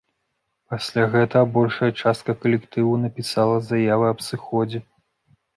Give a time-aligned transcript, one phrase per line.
[0.73, 4.79] Пасля гэтага большая частка калектыву напісала заявы аб сыходзе.